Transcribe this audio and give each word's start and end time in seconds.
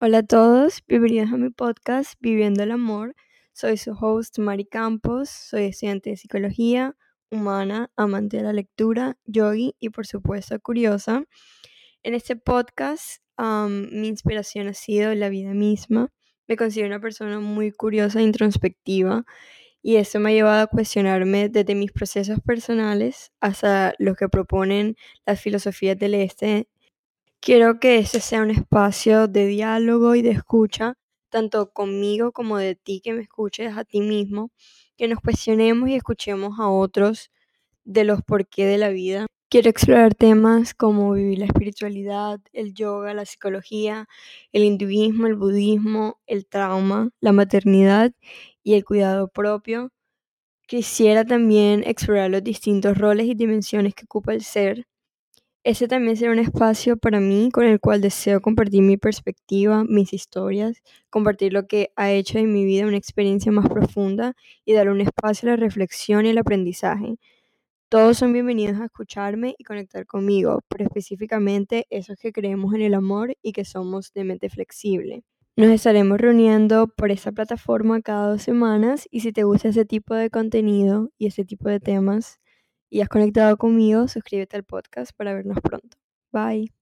Hola 0.00 0.18
a 0.18 0.22
todos, 0.22 0.84
bienvenidos 0.86 1.32
a 1.32 1.36
mi 1.36 1.50
podcast 1.50 2.14
Viviendo 2.20 2.62
el 2.62 2.70
Amor. 2.70 3.16
Soy 3.52 3.76
su 3.76 3.90
host 4.00 4.38
Mari 4.38 4.64
Campos, 4.64 5.28
soy 5.28 5.64
estudiante 5.64 6.10
de 6.10 6.16
psicología 6.16 6.94
humana, 7.32 7.90
amante 7.96 8.36
de 8.36 8.44
la 8.44 8.52
lectura, 8.52 9.18
yogi 9.24 9.74
y 9.80 9.90
por 9.90 10.06
supuesto 10.06 10.56
curiosa. 10.60 11.24
En 12.04 12.14
este 12.14 12.36
podcast 12.36 13.24
mi 13.38 14.06
inspiración 14.06 14.68
ha 14.68 14.74
sido 14.74 15.12
la 15.16 15.30
vida 15.30 15.52
misma. 15.52 16.12
Me 16.46 16.56
considero 16.56 16.86
una 16.86 17.00
persona 17.00 17.40
muy 17.40 17.72
curiosa 17.72 18.20
e 18.20 18.22
introspectiva 18.22 19.24
y 19.82 19.96
eso 19.96 20.20
me 20.20 20.30
ha 20.30 20.32
llevado 20.32 20.62
a 20.62 20.66
cuestionarme 20.68 21.48
desde 21.48 21.74
mis 21.74 21.90
procesos 21.90 22.38
personales 22.46 23.32
hasta 23.40 23.94
los 23.98 24.16
que 24.16 24.28
proponen 24.28 24.94
las 25.26 25.40
filosofías 25.40 25.98
del 25.98 26.14
este 26.14 26.68
Quiero 27.40 27.78
que 27.80 27.98
este 27.98 28.20
sea 28.20 28.42
un 28.42 28.50
espacio 28.50 29.28
de 29.28 29.46
diálogo 29.46 30.14
y 30.14 30.22
de 30.22 30.30
escucha, 30.30 30.94
tanto 31.30 31.70
conmigo 31.72 32.32
como 32.32 32.58
de 32.58 32.74
ti 32.74 33.00
que 33.02 33.12
me 33.12 33.22
escuches 33.22 33.76
a 33.76 33.84
ti 33.84 34.00
mismo, 34.00 34.50
que 34.96 35.08
nos 35.08 35.20
cuestionemos 35.20 35.88
y 35.88 35.94
escuchemos 35.94 36.58
a 36.58 36.68
otros 36.68 37.30
de 37.84 38.04
los 38.04 38.22
por 38.22 38.48
qué 38.48 38.66
de 38.66 38.78
la 38.78 38.90
vida. 38.90 39.26
Quiero 39.50 39.70
explorar 39.70 40.14
temas 40.14 40.74
como 40.74 41.12
vivir 41.12 41.38
la 41.40 41.46
espiritualidad, 41.46 42.40
el 42.52 42.74
yoga, 42.74 43.14
la 43.14 43.24
psicología, 43.26 44.06
el 44.52 44.64
hinduismo, 44.64 45.26
el 45.26 45.36
budismo, 45.36 46.20
el 46.26 46.46
trauma, 46.46 47.10
la 47.20 47.32
maternidad 47.32 48.12
y 48.62 48.74
el 48.74 48.84
cuidado 48.84 49.28
propio. 49.28 49.90
Quisiera 50.68 51.24
también 51.24 51.82
explorar 51.86 52.30
los 52.30 52.44
distintos 52.44 52.98
roles 52.98 53.26
y 53.26 53.34
dimensiones 53.34 53.94
que 53.94 54.04
ocupa 54.04 54.34
el 54.34 54.42
ser 54.44 54.86
ese 55.64 55.88
también 55.88 56.16
será 56.16 56.32
un 56.32 56.38
espacio 56.38 56.96
para 56.96 57.20
mí 57.20 57.50
con 57.52 57.64
el 57.64 57.80
cual 57.80 58.00
deseo 58.00 58.40
compartir 58.40 58.82
mi 58.82 58.96
perspectiva, 58.96 59.84
mis 59.84 60.12
historias, 60.12 60.82
compartir 61.10 61.52
lo 61.52 61.66
que 61.66 61.90
ha 61.96 62.10
hecho 62.10 62.38
en 62.38 62.52
mi 62.52 62.64
vida 62.64 62.86
una 62.86 62.96
experiencia 62.96 63.52
más 63.52 63.68
profunda 63.68 64.34
y 64.64 64.72
dar 64.72 64.88
un 64.88 65.00
espacio 65.00 65.48
a 65.48 65.52
la 65.52 65.56
reflexión 65.56 66.26
y 66.26 66.30
el 66.30 66.38
aprendizaje. 66.38 67.16
Todos 67.90 68.18
son 68.18 68.32
bienvenidos 68.32 68.80
a 68.80 68.86
escucharme 68.86 69.54
y 69.58 69.64
conectar 69.64 70.06
conmigo, 70.06 70.60
pero 70.68 70.84
específicamente 70.84 71.86
esos 71.90 72.18
que 72.18 72.32
creemos 72.32 72.74
en 72.74 72.82
el 72.82 72.94
amor 72.94 73.36
y 73.42 73.52
que 73.52 73.64
somos 73.64 74.12
de 74.14 74.24
mente 74.24 74.50
flexible. 74.50 75.22
Nos 75.56 75.70
estaremos 75.70 76.18
reuniendo 76.20 76.88
por 76.88 77.10
esta 77.10 77.32
plataforma 77.32 78.00
cada 78.00 78.28
dos 78.30 78.42
semanas 78.42 79.08
y 79.10 79.20
si 79.20 79.32
te 79.32 79.44
gusta 79.44 79.68
ese 79.68 79.84
tipo 79.84 80.14
de 80.14 80.30
contenido 80.30 81.10
y 81.18 81.26
ese 81.26 81.44
tipo 81.44 81.68
de 81.68 81.80
temas, 81.80 82.40
y 82.90 83.00
has 83.02 83.08
conectado 83.08 83.56
conmigo, 83.56 84.08
suscríbete 84.08 84.56
al 84.56 84.64
podcast 84.64 85.12
para 85.16 85.34
vernos 85.34 85.58
pronto. 85.62 85.96
Bye. 86.32 86.77